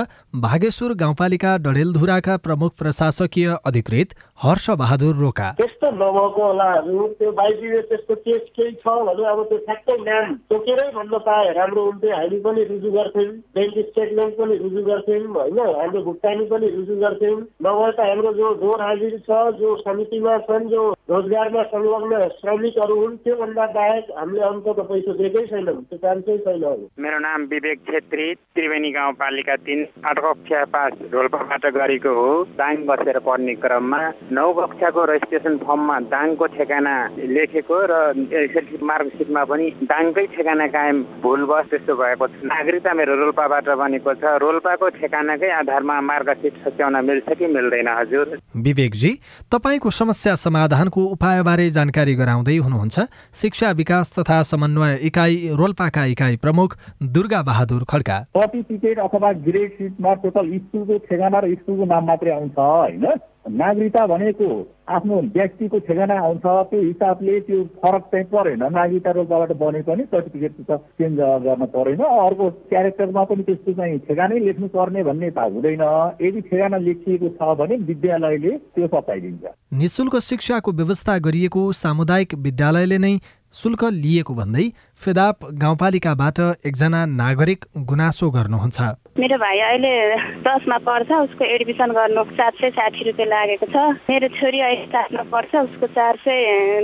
[0.45, 8.15] भागेश्वर गाउँपालिका डडेलधुराका प्रमुख प्रशासकीय अधिकृत हर्ष बहादुर रोका। त्यस्तो नभएको होलाहरू त्यो बाइजीले त्यस्तो
[8.23, 12.63] केस केही छ भने अब त्यो ठ्याक्कै नाम तोकेरै भन्न पाए। राम्रो हुन्थ्यो हामी पनि
[12.71, 15.59] रुजु गर्थ्यौँ ब्याङ्क स्टेटमेन्ट पनि रुजु गर्थ्यौँ होइन?
[15.75, 17.37] हाम्रो भुक्तानी पनि रुजु गर्थ्यौँ।
[17.67, 20.83] नभए त हाम्रो जो जोर हाजिर छ जो समितिमा छन् जो
[21.17, 26.65] रोजगारमा संलग्न श्रमिकहरू हुन् त्योभन्दा बाहेक हामीले अन्तको पैसा दिएकै छैनौँ त्यो चान्सै छैन
[27.01, 33.19] मेरो नाम विवेक छेत्री त्रिवेणी गाउँपालिका तिन आठ कक्षा पास रोल्पाबाट गरेको हो। दाङ बसेर
[33.25, 34.01] पढ्ने क्रममा
[34.37, 36.93] नौ कक्षाको रेजिस्ट्रेसन फर्ममा दाङको ठेगाना
[37.33, 37.93] लेखेको र
[38.43, 44.37] एसएलसी मार्कसिटमा पनि दाङकै ठेगाना कायम भुलवश त्यस्तो भएको छ। नागरिकता मेरो रोल्पाबाट बनेको छ।
[44.45, 48.37] रोल्पाको ठेगानाकै आधारमा मार्कसिट सच्याउन मिल्छ कि मिल्दैन हजुर।
[48.69, 49.11] विवेकजी
[49.51, 52.99] तपाईँको समस्या समाधानको उपायबारे जानकारी गराउँदै हुनुहुन्छ।
[53.33, 60.13] शिक्षा विकास तथा समन्वय इकाइ रोल्पाका इकाइ प्रमुख दुर्गा बहादुर खड्का। सर्टिफिकेट अथवा ग्रेड सिटमा
[60.23, 63.05] टोटल स्कुलको ठेगाना र स्कुलको नाम मात्रै आउँछ होइन?
[63.47, 64.47] नागरिकता भनेको
[64.87, 70.53] आफ्नो व्यक्तिको ठेगाना आउँछ त्यो हिसाबले त्यो फरक चाहिँ परेन। नागरिकता रोल्पाबाट बनेको पनि सर्टिफिकेट
[70.69, 75.83] त चेन्ज गर्न परेन। अर्को क्यारेक्टरमा पनि त्यस्तो चाहिँ ठेगानै लेख्नु पर्ने भन्ने त हुँदैन।
[76.21, 83.13] यदि ठेगाना लेखिएको छ भने विद्यालयले त्यो सताइदिन्छ। निशुल्क शिक्षाको व्यवस्था गरिएको सामुदायिक विद्यालयले नै
[83.53, 84.65] शुल्क लिएको भन्दै
[85.01, 88.79] फेदाप गाउँपालिकाबाट एकजना नागरिक गुनासो गर्नुहुन्छ।
[89.17, 89.93] मेरो भाइ अहिले
[90.45, 93.75] दसमा पढ्छ उसको एडमिसन गर्नु सात सय साठी रुपियाँ लागेको छ।
[94.09, 96.39] मेरो छोरी अहिले सातमा पढ्छ उसको चार सय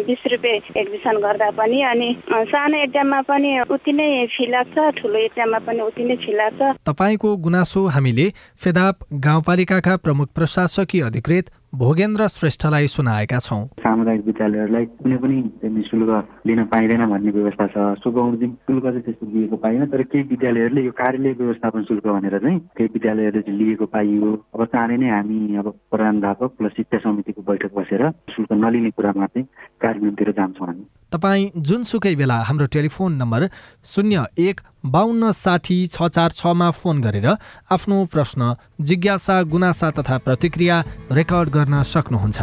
[0.08, 2.10] बिस रुपियाँ एडमिसन गर्दा पनि अनि
[2.54, 7.36] सानो एक्जाममा पनि उति नै फी लाग्छ ठुलो एक्जाममा पनि उति नै फी लाग्छ। तपाईँको
[7.46, 8.30] गुनासो हामीले
[8.64, 8.96] फेदाप
[9.28, 15.38] गाउँपालिकाका प्रमुख प्रशासकीय अधिकृत भोगेन्द्र श्रेष्ठलाई सुनाएका छौँ। सामुदायिक विद्यालयहरूलाई कुनै पनि
[15.74, 20.82] निशुल्क लिन पाइँदैन भन्ने व्यवस्था छ। सो शुल्क चाहिँ त्यस्तो लिएको पाइएन तर केही विद्यालयहरूले
[20.86, 25.56] यो कार्यालय व्यवस्थापन शुल्क भनेर चाहिँ केही विद्यालयहरूले चाहिँ लिएको पाइयो। अब चाँडै नै हामी
[25.58, 29.48] अब प्रधानध्यापक प्लस शिक्षा समितिको बैठक बसेर शुल्क नलिने कुरामा चाहिँ
[29.82, 33.48] कार्यान्वयनतिर जान्छौँ हामी। तपाईँ जुनसुकै बेला हाम्रो टेलिफोन नम्बर
[33.86, 37.28] शून्य एक बाहन्न साठी छ चार छमा फोन गरेर
[37.72, 42.40] आफ्नो प्रश्न जिज्ञासा गुनासा तथा प्रतिक्रिया रेकर्ड गर्न सक्नुहुन्छ।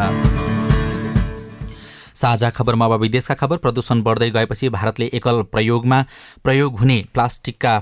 [2.14, 5.98] साझा खबरमा अब विदेशका खबर प्रदूषण बढ्दै गएपछि भारतले एकल प्रयोगमा
[6.44, 7.74] प्रयोग हुने प्लास्टिकका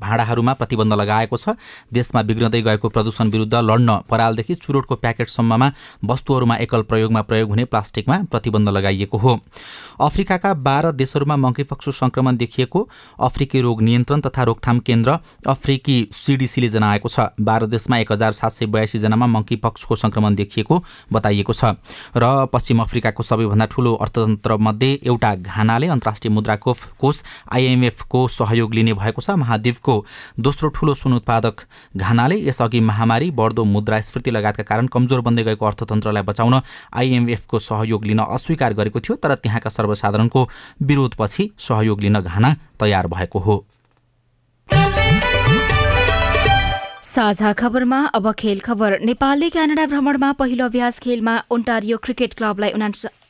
[0.00, 1.56] भाँडाहरूमा प्रतिबन्ध लगाएको छ।
[1.92, 5.70] देशमा बिग्रँदै गएको प्रदूषण विरुद्ध लड्न परालदेखि चुरोटको प्याकेटसम्ममा
[6.04, 9.38] वस्तुहरूमा एकल प्रयोगमा प्रयोग हुने प्लास्टिकमा प्रतिबन्ध लगाइएको हो।
[10.00, 12.88] अफ्रिकाका बाह्र देशहरूमा मङ्कीपक्सु संक्रमण देखिएको
[13.20, 18.52] अफ्रिकी रोग नियन्त्रण तथा रोकथाम केन्द्र अफ्रिकी सिडिसीले जनाएको छ। बाह्र देशमा एक हजार सात
[18.52, 21.74] सय बयासीजनामा मङ्कीपक्सको संक्रमण देखिएको बताइएको छ।
[22.16, 29.20] र पश्चिम अफ्रिकाको सबैभन्दा ठूलो अर्थतन्त्रमध्ये एउटा घानाले अन्तर्राष्ट्रिय मुद्रा कोष आइएमएफको सहयोग लिने भएको
[29.20, 30.04] छ। महाद्वीपको
[30.40, 31.60] दोस्रो ठूलो सुन उत्पादक
[31.96, 36.60] घानाले यसअघि महामारी बढ्दो मुद्रास्फीति लगायतका कारण कमजोर बन्दै गएको अर्थतन्त्रलाई बचाउन
[36.92, 40.48] आइएमएफको सहयोग लिन अस्वीकार गरेको थियो तर त्यहाँका सर्वसाधारणको
[40.82, 43.64] विरोधपछि सहयोग लिन घाना तयार भएको हो।
[47.16, 52.72] साझा खबरमा अब खेल खबर। नेपालले क्यानाडा भ्रमणमा पहिलो अभ्यास खेलमा ओन्टारियो क्रिकेट क्लबलाई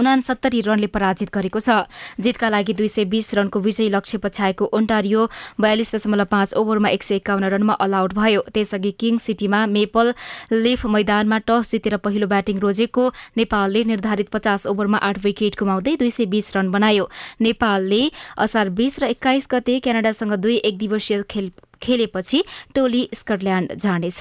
[0.00, 1.86] उनासत्तरी रनले पराजित गरेको छ।
[2.18, 5.28] जितका लागि दुई सय बीस रनको विजयी लक्ष्य पछ्याएको ओन्टारियो
[5.60, 10.12] बयालिस दशमलव पाँच ओभरमा एक सय एकाउन्न रनमा अल आउट भयो। त्यसअघि किङ सिटीमा मेपल
[10.50, 13.04] लिफ मैदानमा टस जितेर पहिलो ब्याटिङ रोजेको
[13.38, 17.06] नेपालले निर्धारित पचास ओभरमा आठ विकेट गुमाउँदै दुई सय बीस रन बनायो।
[17.40, 18.02] नेपालले
[18.34, 21.50] असार बीस र एक्काइस गते क्यानाडासँग दुई एक दिवसीय खेल
[21.82, 24.20] खेलेपछि टोली स्कटल्याण्ड जानेछ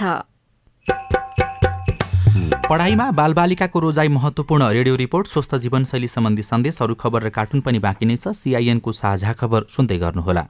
[2.69, 7.79] पढाइमा बालबालिकाको रोजाइ महत्वपूर्ण रेडियो रिपोर्ट स्वस्थ जीवनशैली सम्बन्धी सन्देश अरू खबर र कार्टुन पनि
[7.79, 10.43] बाँकी नै छ। सिआइएनको साझा खबर सुन्दै गर्नुहोला।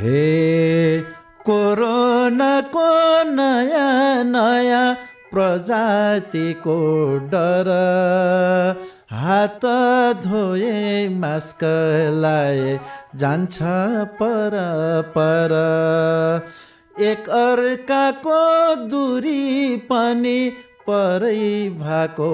[0.00, 1.00] हे
[1.46, 2.86] कोरोनाको
[3.30, 4.94] नयाँ नयाँ
[5.32, 6.78] प्रजातिको
[7.32, 7.68] डर।
[9.12, 9.64] हात
[10.24, 11.62] धोए मास्क
[12.22, 12.78] लाए
[13.16, 13.58] जान्छ
[14.20, 14.56] पर
[15.08, 15.52] पर।
[17.00, 18.40] एक अर्काको
[18.86, 20.52] दूरी पनि
[20.88, 22.30] परै भएको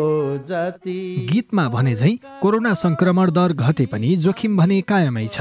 [0.48, 5.40] जाति। गीतमा भने झै कोरोना संक्रमण दर घटे पनि जोखिम भने कायमै छ।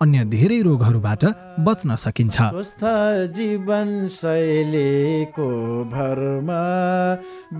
[0.00, 1.22] अन्य धेरै रोगहरूबाट
[1.60, 2.84] बच्न सकिन्छ। स्वस्थ
[3.36, 5.48] जीवन शैलीको
[5.92, 6.64] भरमा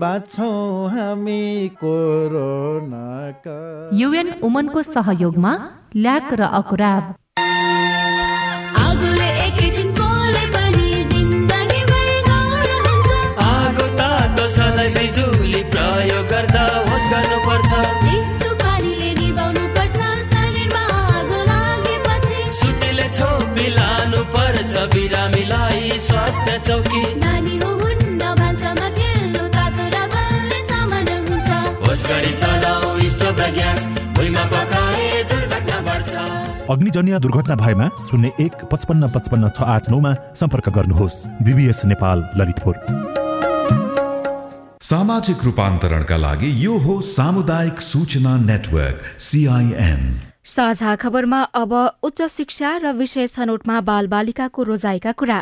[0.01, 1.45] बाँच्छौँ हामी
[1.77, 3.57] कोरोनाका।
[3.93, 5.53] युएन उमनको सहयोगमा
[5.95, 7.03] ल्याक र अकुराब
[26.67, 27.03] चौकी।
[31.81, 33.81] होस् गरी चलाऊ स्टोभ र ग्यास
[34.15, 36.13] भुइँमा पकाए दुर्घटना बढ्छ
[36.71, 42.75] अग्निजन्य दुर्घटना भएमा शून्य एक पचपन्न पचपन्न छ आठ नौमा सम्पर्क गर्नुहोस्। बिबिएस नेपाल ललितपुर।
[44.81, 50.01] सामाजिक रूपान्तरणका लागि यो हो सामुदायिक सूचना नेटवर्क सिआइएन
[50.45, 55.39] साझा खबरमा अब उच्च शिक्षा र विषय छनौटमा बालबालिकाको रोजाइका कुरा।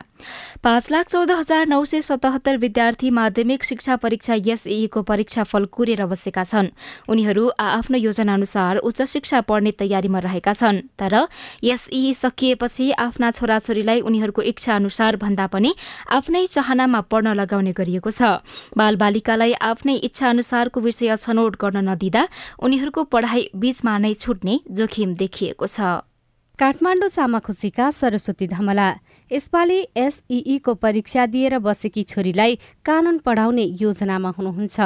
[0.63, 6.05] पाँच लाख चौध हजार नौ सय सतहत्तर विद्यार्थी माध्यमिक शिक्षा परीक्षा एसईको परीक्षा फल कुरेर
[6.05, 6.67] बसेका छन्।
[7.09, 11.15] उनीहरू आफ्नो योजना अनुसार उच्च शिक्षा पढ्ने तयारीमा रहेका छन् तर
[11.63, 15.73] एसई सकिएपछि आफ्ना छोराछोरीलाई उनीहरूको इच्छा अनुसार भन्दा पनि
[16.11, 18.43] आफ्नै चाहनामा पढ्न लगाउने गरिएको छ।
[18.77, 22.27] बालबालिकालाई आफ्नै इच्छा अनुसारको विषय छनौट गर्न नदिँदा
[22.59, 26.03] उनीहरूको पढाइ बीचमा नै छुट्ने जोखिम देखिएको छ।
[26.59, 28.87] काठमाडौँ सामाखुसीका सरस्वती धमला।
[29.31, 34.79] यसपालि एसईको परीक्षा दिएर बसेकी छोरीलाई कानून पढाउने योजनामा हुनुहुन्छ।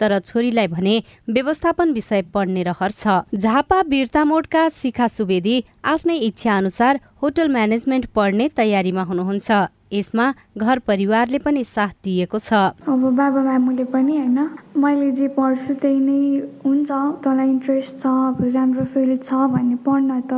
[0.00, 0.94] तर छोरीलाई भने
[1.28, 8.48] व्यवस्थापन विषय पढ्ने रहर छ। झापा बिर्तामोडका शिखा सुवेदी आफ्नै इच्छा अनुसार होटल म्यानेजमेन्ट पढ्ने
[8.56, 9.50] तयारीमा हुनुहुन्छ।
[9.92, 10.26] यसमा
[10.58, 12.52] घर परिवारले पनि साथ दिएको छ।
[12.84, 14.38] अब बाबा मामुले पनि होइन
[14.76, 16.20] मैले जे पढ्छु त्यही नै
[16.66, 16.90] हुन्छ।
[17.24, 20.32] तँलाई इन्ट्रेस्ट छ अब राम्रो फिल्ड छ भने पढ्न त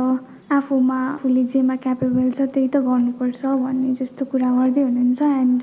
[0.51, 5.59] आफूमा आफूले जेमा क्यापेबल छ त्यही त गर्नुपर्छ भन्ने जस्तो कुरा गर्दै हुनुहुन्छ। एन्ड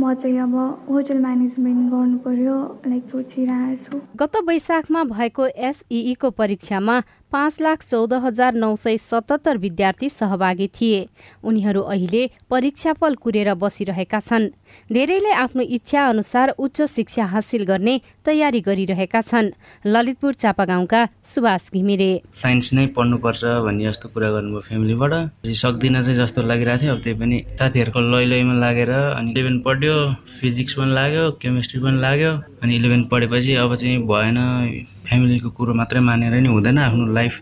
[0.00, 0.54] म चाहिँ अब
[0.88, 2.56] होटल म्यानेजमेन्ट गर्नु पर्यो
[2.86, 6.96] लाइक सोचिरहेको छु गत वैशाखमा भएको एसईको परीक्षामा
[7.32, 11.06] पाँच लाख चौध हजार नौ सय सतहत्तर विद्यार्थी सहभागी थिए।
[11.44, 14.48] उनीहरू अहिले परीक्षाफल कुरेर बसिरहेका छन्।
[14.92, 19.50] धेरैले आफ्नो इच्छा अनुसार उच्च शिक्षा हासिल गर्ने तयारी गरिरहेका छन्।
[19.86, 25.12] ललितपुर चापागाउँका सुभाष घिमिरे। साइन्स नै पढ्नुपर्छ भन्ने जस्तो कुरा गर्नुभयो फ्यामिलीबाट।
[25.56, 29.96] सक्दिनँ चाहिँ जस्तो लागिरहेको थियो। अब त्यही पनि साथीहरूको लै लैमा लागेर अनि इलेभेन पढ्यो
[30.40, 34.38] फिजिक्स पनि लाग्यो केमिस्ट्री पनि लाग्यो अनि इलेभेन पढेपछि अब चाहिँ भएन।
[35.08, 37.34] फ्यामिलीको कुरो मात्रै मानेर नि हुँदैन आफ्नो लाइफ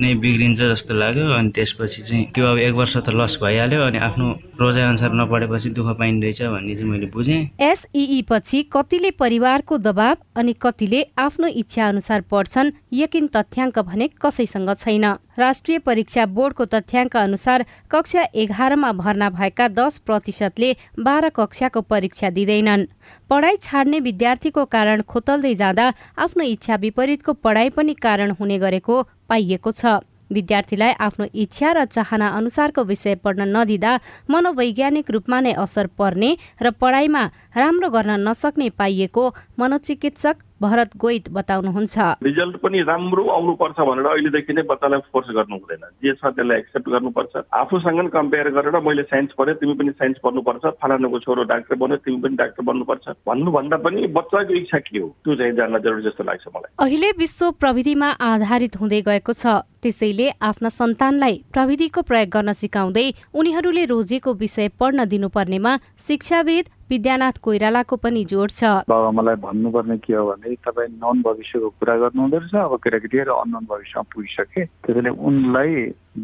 [0.00, 3.98] नै बिग्रिन्छ जस्तो लाग्यो। अनि त्यसपछि चाहिँ त्यो अब एक वर्ष त लस भइहाल्यो अनि
[4.00, 10.16] आफ्नो रोजाइ अनुसार नपढेपछि दुःख पाइँदैछ भन्ने चाहिँ मैले बुझेँ। एसई पछि कतिले परिवारको दबाव
[10.40, 15.04] अनि कतिले आफ्नो इच्छा अनुसार पढ्छन् यकिन तथ्याङ्क भने कसैसँग छैन।
[15.38, 22.86] राष्ट्रिय परीक्षा बोर्डको तथ्याङ्क अनुसार कक्षा एघारमा भर्ना भएका दस प्रतिशतले बाह्र कक्षाको परीक्षा दिँदैनन्।
[23.30, 29.70] पढाइ छाड्ने विद्यार्थीको कारण खोतल्दै जाँदा आफ्नो इच्छा विपरीतको पढाइ पनि कारण हुने गरेको पाइएको
[29.72, 29.98] छ।
[30.30, 33.92] विद्यार्थीलाई आफ्नो इच्छा र चाहना अनुसारको विषय पढ्न नदिँदा
[34.30, 36.30] मनोवैज्ञानिक रूपमा नै असर पर्ने
[36.62, 37.22] र पढाइमा
[37.56, 39.24] राम्रो गर्न नसक्ने पाइएको
[39.58, 45.84] मनोचिकित्सक भरत गोइत बताउनुहुन्छ। रिजल्ट पनि राम्रो आउनुपर्छ भनेर अहिलेदेखि नै बच्चालाई फोर्स गर्नु हुँदैन।
[46.04, 50.64] जे छ त्यसलाई एक्सेप्ट गर्नुपर्छ। आफूसँग कम्पेयर गरेर मैले साइन्स पढेँ तिमी पनि साइन्स पढ्नुपर्छ।
[50.82, 55.08] फलानुको छोरो डाक्टर बन्यो तिमी पनि डाक्टर बन्नुपर्छ। भन्नुभन्दा पनि बच्चाको इच्छा के हो?
[55.24, 60.28] त्यो चाहिँ जान्न जरुरी जस्तो लाग्छ मलाई। अहिले विश्व प्रविधिमा आधारित हुँदै गएको छ। त्यसैले
[60.44, 68.24] आफ्ना सन्तानलाई प्रविधिको प्रयोग गर्न सिकाउँदै उनीहरूले रोजेको विषय पढ्न दिनुपर्नेमा शिक्षाविद विद्यानाथ कोइरालाको पनि
[68.24, 73.32] जोड छ। बाबाआमालाई भन्नुपर्ने के हो भने तपाईँ नन भविष्यको कुरा गर्नुहुँदो रहेछ अब केटाकेटीहरू
[73.32, 75.74] अननोन भविष्यमा पुगिसके त्यसैले उनलाई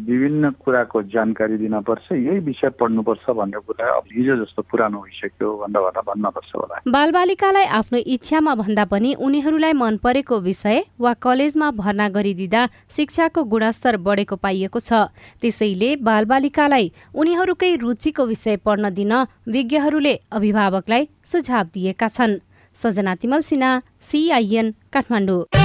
[0.05, 5.79] विभिन्न कुराको जानकारी दिनपर्छ यही विषय पढ्नुपर्छ भन्ने कुरा अब हिजो जस्तो पुरानो भइसक्यो भन्दा
[5.81, 12.09] भन्दा भन्नपर्छ होला। बालबालिकालाई आफ्नो इच्छामा भन्दा पनि उनीहरूलाई मन परेको विषय वा कलेजमा भर्ना
[12.09, 15.09] गरिदिँदा शिक्षाको गुणस्तर बढेको पाइएको छ।
[15.41, 19.13] त्यसैले बालबालिकालाई उनीहरूकै रुचिको विषय पढ्न दिन
[19.49, 22.39] विज्ञहरूले अभिभावकलाई सुझाव दिएका छन्।
[22.77, 25.56] Sajana Timalsina CIN Kathmandu.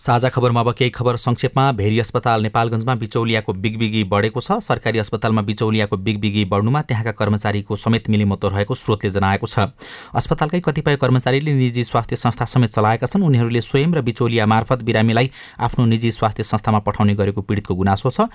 [0.00, 5.42] साझा खबरमा अब केही खबर संक्षेपमा भेरी अस्पताल नेपालगञ्जमा बिचौलियाको बिगबिगी बढेको छ। सरकारी अस्पतालमा
[5.42, 9.74] बिचौलियाको बिगबिगी बढ्नुमा त्यहाँका कर्मचारीको समेत मिलिमतो रहेको स्रोतले जनाएको छ।
[10.14, 15.30] अस्पतालकै कतिपय कर्मचारीले निजी स्वास्थ्य संस्था समेत चलाएका छन्। उनीहरूले स्वयं र बिचौलिया मार्फत बिरामीलाई
[15.58, 18.30] आफ्नो निजी स्वास्थ्य संस्थामा पठाउने गरेको पीडितको गुनासो छ।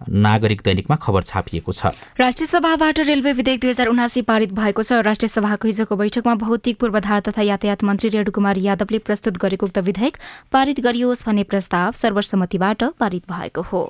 [0.00, 1.86] नागरिक दैनिकमा खबर छापिएको छ।
[2.20, 6.78] राष्ट्रिय सभाबाट रेलवे विधेयक दुई हजार उनासी पारित भएको छ। राष्ट्रिय सभाको हिजोको बैठकमा भौतिक
[6.78, 10.16] पूर्वाधार तथा यातायात मन्त्री रेणुकुमार यादवले प्रस्तुत गरेको उक्त विधेयक
[10.52, 13.88] पारित गरियोस् भन्ने प्रस्ताव सर्वसम्मतिबाट पारित भएको हो।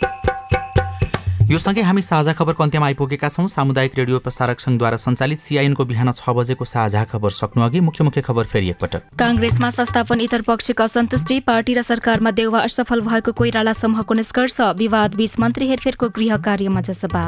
[1.45, 6.13] यो सँगै हामी साझा खबरको अन्त्यमा आइपुगेका छौँ। सामुदायिक रेडियो प्रसारक संघद्वारा सञ्चालित सिआइएनको बिहान
[6.17, 10.83] छ बजेको साझा खबर सक्नु अघि मुख्य मुख्य खबर फेरि एकपटक। काङ्ग्रेसमा संस्थापन इतर पक्षको
[10.83, 16.37] असन्तुष्टि पार्टी र सरकारमा देउवा असफल भएको कोइराला समूहको निष्कर्ष विवाद बीच मन्त्री हेरफेरको गृह
[16.41, 17.25] कार्यमा जसबा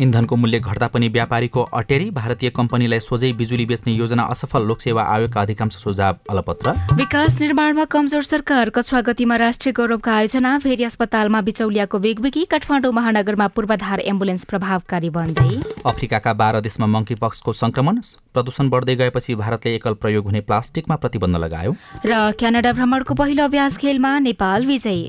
[0.00, 5.40] इन्धनको मूल्य घट्दा पनि व्यापारीको अटेरी भारतीय कम्पनीलाई सोझै बिजुली बेच्ने योजना असफल लोकसेवा आयोगका
[5.40, 11.98] अधिकांश सुझाव अलपत्र। विकास निर्माणमा कमजोर सरकार कछुवा गतिमा राष्ट्रिय गौरवका आयोजना भेरी अस्पतालमा बिचौलियाको
[11.98, 15.50] बेगबिगी काठमाडौँ महानगरमा पूर्वाधार एम्बुलेन्स प्रभावकारी बन्दै।
[15.86, 18.00] अफ्रिकाका बाह्र देशमा मङ्कीपक्सको संक्रमण
[18.34, 21.74] प्रदूषण बढ्दै गएपछि भारतले एकल प्रयोग हुने प्लास्टिकमा प्रतिबन्ध लगायो।
[22.06, 25.02] र क्यानाडा भ्रमणको पहिलो अभ्यास खेलमा नेपाल विजयी।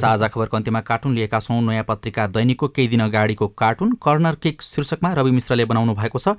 [0.00, 4.62] साझा खबरको अन्त्यमा कार्टुन लिएका छौँ। नयाँ पत्रिका दैनिकको केही दिन अगाडिको कार्टुन कर्नर किक
[4.62, 6.34] शीर्षकमा रवि मिश्रले बनाउनु भएको छ।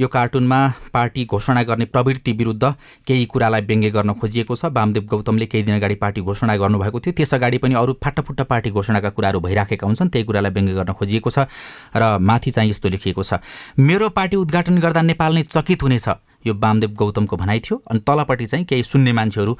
[0.00, 0.58] यो कार्टुनमा
[0.92, 2.64] पार्टी घोषणा गर्ने प्रवृत्ति विरुद्ध
[3.06, 7.12] केही कुरालाई व्यङ्ग्य गर्न खोजिएको छ। वामदेव गौतमले केही दिन अगाडि पार्टी घोषणा गर्नुभएको थियो।
[7.14, 11.30] त्यस अगाडि पनि अरू फाटाफुट्टा पार्टी घोषणाका कुराहरू भइराखेका हुन्छन्। त्यही कुरालाई व्यङ्ग्य गर्न खोजिएको
[11.30, 11.46] छ
[11.94, 13.38] र माथि चाहिँ यस्तो लेखिएको छ।
[13.78, 16.08] मेरो पार्टी उद्घाटन गर्दा नेपाल नै चकित हुनेछ।
[16.46, 19.52] यो वामदेव गौतमको भनाइ थियो। अनि तलपट्टि चाहिँ केही सुन्ने मान्छेहरू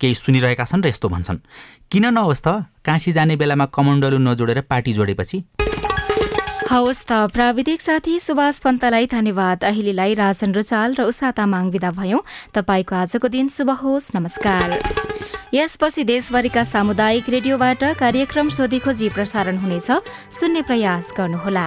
[0.00, 1.38] केही सुनिरहेका छन् र यस्तो भन्छन्
[1.90, 2.48] किन नहोस् त?
[2.84, 5.38] काँसी जाने बेलामा कमण्डलु नजोडेर पार्टी जोडेपछि?
[6.72, 12.22] हवस् त प्राविधिक साथी सुभाष पन्तलाई धन्यवाद। अहिलेलाई राजन रुचाल र उषा तामाङ विदा भयौँ।
[12.54, 14.68] तपाईँको आजको दिन शुभ होस्। नमस्कार।
[15.52, 19.88] यसपछि देशभरिका सामुदायिक रेडियोबाट कार्यक्रम सोधी खोजी प्रसारण हुनेछ।
[20.32, 21.66] सुन्ने प्रयास गर्नुहोला।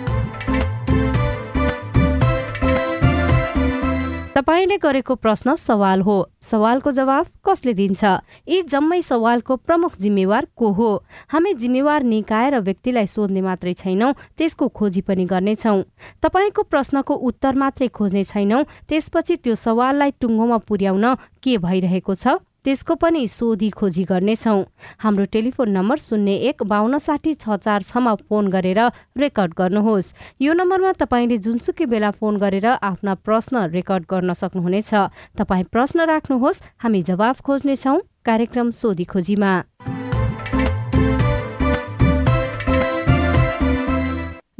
[4.41, 8.03] तपाईँले गरेको प्रश्न सवाल हो। सवालको जवाफ कसले दिन्छ?
[8.49, 10.89] यी जम्मै सवालको प्रमुख जिम्मेवार को हो?
[11.29, 15.85] हामी जिम्मेवार निकाय र व्यक्तिलाई सोध्ने मात्रै छैनौँ त्यसको खोजी पनि गर्नेछौँ।
[16.25, 21.05] तपाईँको प्रश्नको उत्तर मात्रै खोज्ने छैनौँ त्यसपछि त्यो सवाललाई टुङ्गोमा पुर्याउन
[21.37, 22.41] के भइरहेको छ?
[22.65, 24.63] त्यसको पनि सोधी खोजी गर्नेछौँ।
[25.01, 28.79] हाम्रो टेलिफोन नम्बर शून्य एक बाहन्न साठी छ चार छमा फोन गरेर
[29.17, 34.93] रेकर्ड गर्नुहोस्। यो नम्बरमा तपाईँले जुनसुकै बेला फोन गरेर आफ्ना प्रश्न रेकर्ड गर्न सक्नुहुनेछ।
[35.33, 39.51] तपाईँ प्रश्न राख्नुहोस् हामी जवाफ खोज्नेछौँ कार्यक्रम सोधी खोजीमा।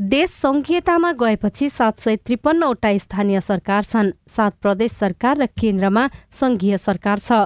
[0.02, 6.78] देश संघीयतामा गएपछि सात सय त्रिपन्नवटा स्थानीय सरकार छन्। सात प्रदेश सरकार र केन्द्रमा संघीय
[6.82, 7.46] सरकार छ।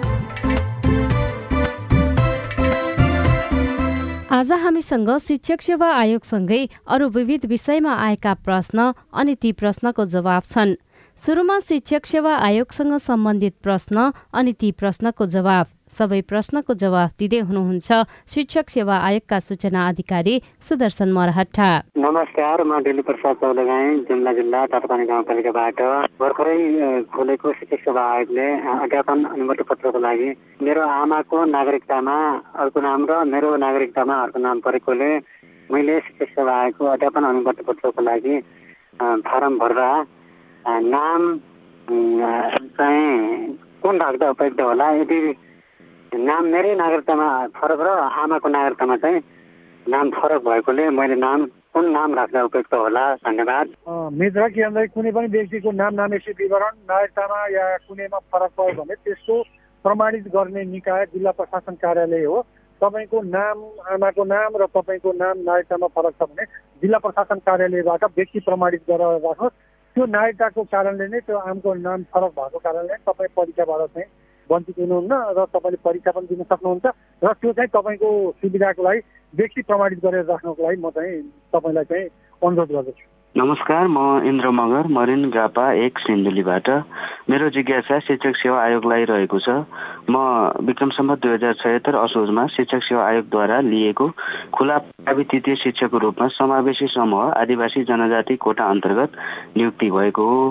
[4.41, 10.73] आज हामीसँग शिक्षक सेवा आयोगसँगै अरू विविध विषयमा आएका प्रश्न अनि ती प्रश्नको जवाब छन्।
[11.21, 17.89] सुरुमा शिक्षक सेवा आयोगसँग सम्बन्धित प्रश्न अनि ती प्रश्नको जवाब सबै प्रश्नको जवाफ दिँदै हुनुहुन्छ
[18.33, 20.35] शिक्षक सेवा आयोगका सूचना अधिकारी
[20.67, 25.81] सुदर्शन मरहट्टा। नमस्कार म डेली प्रसाद चौधगाई जुम्ला जिल्ला तापपानी गाउँपालिकाबाट।
[26.21, 26.57] भर्खरै
[27.11, 30.29] खोलेको शिक्षक सेवा आयोगले अध्यापन अनुमति पत्रको लागि
[30.63, 32.17] मेरो आमाको नागरिकतामा
[32.63, 35.11] अर्को नाम र मेरो नागरिकतामा अर्को नाम परेकोले
[35.69, 38.39] मैले शिक्षक सेवा आयोगको अध्यापन अनुमति पत्रको लागि
[39.27, 39.91] फारम भर्दा
[40.87, 41.21] नाम
[42.79, 45.19] चाहिँ कुन राख्दा उपयुक्त होला यदि
[46.11, 47.89] नाम मेरै नागरिकतामा फरक र
[48.19, 49.19] आमाको नागरिकतामा चाहिँ
[49.85, 53.67] नाम फरक भएकोले मैले नाम कुन नाम राख्दा उपयुक्त होला धन्यवाद।
[54.19, 58.95] मित्र के भन्दा कुनै पनि व्यक्तिको नाम नामेसी विवरण नागरिकतामा या कुनैमा फरक पऱ्यो भने
[58.95, 59.35] त्यसको
[59.85, 62.41] प्रमाणित गर्ने निकाय जिल्ला प्रशासन कार्यालय हो।
[62.81, 63.57] तपाईँको नाम
[63.95, 66.45] आमाको नाम र तपाईँको नाम नागरिकतामा फरक छ भने
[66.81, 69.55] जिल्ला प्रशासन कार्यालयबाट व्यक्ति प्रमाणित गरेर राख्नुहोस्
[69.95, 74.09] त्यो नागरिकताको कारणले नै त्यो आमको नाम फरक भएको कारणले तपाईँ परीक्षाबाट चाहिँ
[74.51, 76.85] वञ्चित हुनुहुन्न र तपाईँले परीक्षा पनि दिन सक्नुहुन्छ
[77.21, 78.09] र त्यो चाहिँ तपाईँको
[78.41, 78.99] सुविधाको लागि
[79.33, 81.21] व्यक्ति प्रमाणित गरेर राख्नको लागि म चाहिँ
[81.53, 82.07] तपाईँलाई चाहिँ
[82.41, 86.69] अनुरोध गर्दछु। नमस्कार म इन्द्र मगर मरिन गापा एक सिन्धुलीबाट।
[87.31, 89.55] मेरो जिज्ञासा शिक्षक सेवा आयोगलाई रहेको छ।
[90.11, 90.15] म
[90.67, 94.07] विक्रम सम्म दुई हजार छयत्तर असोजमा शिक्षक सेवा आयोगद्वारा लिएको
[94.51, 94.77] खुला
[95.07, 99.15] तृतीय शिक्षकको रूपमा समावेशी समूह आदिवासी जनजाति कोटा अन्तर्गत
[99.57, 100.43] नियुक्ति भएको हो।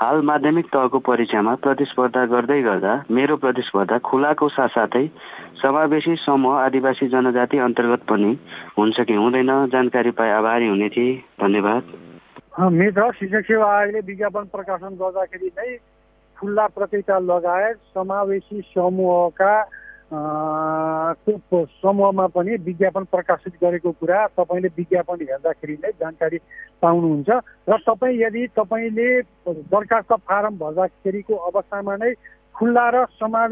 [0.00, 5.06] हाल माध्यमिक तहको परीक्षामा प्रतिस्पर्धा गर्दै गर्दा मेरो प्रतिस्पर्धा खुलाको साथसाथै
[5.62, 8.36] समावेशी समूह आदिवासी जनजाति अन्तर्गत पनि
[8.76, 12.09] हुन्छ कि हुँदैन। जानकारी पाए आभारी हुने थिए। धन्यवाद।
[12.52, 15.76] मित्र शिक्षक सेवा आयोगले विज्ञापन प्रकाशन गर्दाखेरि नै
[16.38, 19.54] खुल्ला प्रतियोगिता लगायत समावेशी समूहका
[21.78, 26.38] समूहमा पनि विज्ञापन प्रकाशित गरेको कुरा तपाईँले विज्ञापन हेर्दाखेरि नै जानकारी
[26.82, 27.30] पाउनुहुन्छ।
[27.70, 29.08] र तपाईँ यदि तपाईँले
[29.70, 32.12] दरखास्त फारम भर्दाखेरिको अवस्थामा नै
[32.58, 33.48] खुल्ला र समावेश